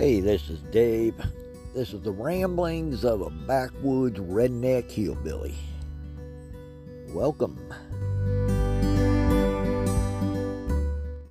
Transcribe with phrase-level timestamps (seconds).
[0.00, 1.14] Hey, this is Dave.
[1.74, 5.54] This is the ramblings of a backwoods redneck hillbilly.
[7.10, 7.60] Welcome.